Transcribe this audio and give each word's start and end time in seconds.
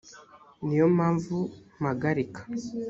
ni 0.65 0.75
yo 0.79 0.85
mpamvu 0.95 1.35
mpagarika 1.79 2.41